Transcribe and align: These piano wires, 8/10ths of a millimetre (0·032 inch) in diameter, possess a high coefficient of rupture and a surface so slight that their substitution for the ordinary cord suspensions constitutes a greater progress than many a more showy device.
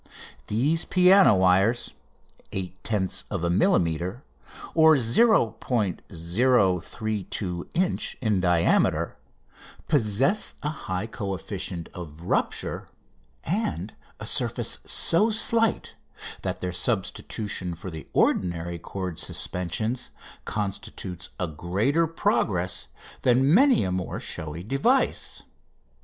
These 0.47 0.83
piano 0.85 1.35
wires, 1.35 1.93
8/10ths 2.51 3.25
of 3.29 3.43
a 3.43 3.51
millimetre 3.51 4.23
(0·032 4.75 7.67
inch) 7.75 8.17
in 8.19 8.39
diameter, 8.41 9.15
possess 9.87 10.55
a 10.63 10.69
high 10.69 11.05
coefficient 11.05 11.87
of 11.93 12.21
rupture 12.21 12.87
and 13.43 13.93
a 14.19 14.25
surface 14.25 14.79
so 14.87 15.29
slight 15.29 15.93
that 16.41 16.61
their 16.61 16.73
substitution 16.73 17.75
for 17.75 17.91
the 17.91 18.07
ordinary 18.11 18.79
cord 18.79 19.19
suspensions 19.19 20.09
constitutes 20.45 21.29
a 21.39 21.45
greater 21.45 22.07
progress 22.07 22.87
than 23.21 23.53
many 23.53 23.83
a 23.83 23.91
more 23.91 24.19
showy 24.19 24.63
device. 24.63 25.43